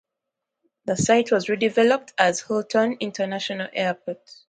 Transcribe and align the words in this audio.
The 0.85 0.97
site 0.97 1.31
was 1.31 1.45
redeveloped 1.45 2.13
as 2.17 2.41
Houlton 2.41 2.97
International 3.01 3.67
Airport. 3.71 4.31